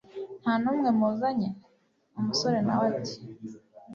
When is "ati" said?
2.93-3.15